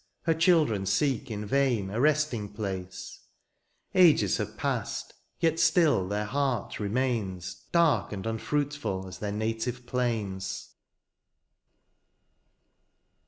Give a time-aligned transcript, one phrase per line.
[0.23, 3.19] Her children seek in vain a resting place:
[3.93, 10.73] Ages have passed, yet still their heart remains Dark and unfruitful as their native plains.